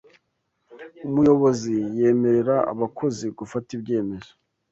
[1.07, 4.31] Umuyobozi yemerera abakozi gufata ibyemezo